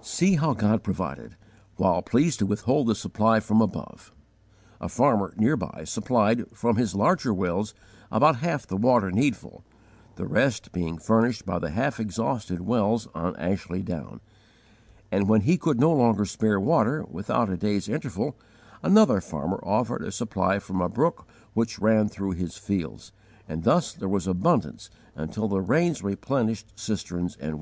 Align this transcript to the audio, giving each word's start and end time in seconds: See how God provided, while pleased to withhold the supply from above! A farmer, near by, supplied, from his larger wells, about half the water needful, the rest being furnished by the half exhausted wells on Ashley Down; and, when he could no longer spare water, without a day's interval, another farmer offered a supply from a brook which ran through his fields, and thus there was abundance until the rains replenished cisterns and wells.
See 0.00 0.36
how 0.36 0.54
God 0.54 0.84
provided, 0.84 1.34
while 1.74 2.02
pleased 2.02 2.38
to 2.38 2.46
withhold 2.46 2.86
the 2.86 2.94
supply 2.94 3.40
from 3.40 3.60
above! 3.60 4.12
A 4.80 4.88
farmer, 4.88 5.34
near 5.36 5.56
by, 5.56 5.82
supplied, 5.82 6.46
from 6.52 6.76
his 6.76 6.94
larger 6.94 7.34
wells, 7.34 7.74
about 8.08 8.36
half 8.36 8.64
the 8.64 8.76
water 8.76 9.10
needful, 9.10 9.64
the 10.14 10.24
rest 10.28 10.70
being 10.70 10.98
furnished 10.98 11.44
by 11.44 11.58
the 11.58 11.70
half 11.70 11.98
exhausted 11.98 12.60
wells 12.60 13.08
on 13.12 13.34
Ashley 13.34 13.82
Down; 13.82 14.20
and, 15.10 15.28
when 15.28 15.40
he 15.40 15.56
could 15.58 15.80
no 15.80 15.90
longer 15.92 16.26
spare 16.26 16.60
water, 16.60 17.04
without 17.10 17.50
a 17.50 17.56
day's 17.56 17.88
interval, 17.88 18.36
another 18.84 19.20
farmer 19.20 19.58
offered 19.64 20.04
a 20.04 20.12
supply 20.12 20.60
from 20.60 20.80
a 20.80 20.88
brook 20.88 21.26
which 21.54 21.80
ran 21.80 22.08
through 22.08 22.34
his 22.34 22.56
fields, 22.56 23.10
and 23.48 23.64
thus 23.64 23.92
there 23.92 24.08
was 24.08 24.28
abundance 24.28 24.90
until 25.16 25.48
the 25.48 25.60
rains 25.60 26.04
replenished 26.04 26.72
cisterns 26.78 27.36
and 27.40 27.54
wells. 27.54 27.60